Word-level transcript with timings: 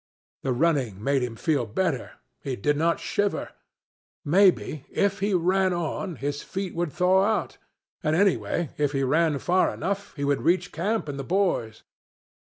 The 0.41 0.51
running 0.51 1.03
made 1.03 1.21
him 1.21 1.35
feel 1.35 1.67
better. 1.67 2.13
He 2.43 2.55
did 2.55 2.75
not 2.75 2.99
shiver. 2.99 3.49
Maybe, 4.25 4.83
if 4.89 5.19
he 5.19 5.35
ran 5.35 5.73
on, 5.73 6.15
his 6.15 6.41
feet 6.41 6.73
would 6.73 6.91
thaw 6.91 7.21
out; 7.23 7.59
and, 8.01 8.15
anyway, 8.15 8.71
if 8.79 8.93
he 8.93 9.03
ran 9.03 9.37
far 9.37 9.71
enough, 9.71 10.15
he 10.15 10.23
would 10.23 10.41
reach 10.41 10.71
camp 10.71 11.07
and 11.07 11.19
the 11.19 11.23
boys. 11.23 11.83